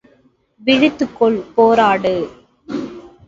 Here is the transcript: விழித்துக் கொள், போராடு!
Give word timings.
விழித்துக் 0.61 1.13
கொள், 1.17 1.37
போராடு! 1.55 2.15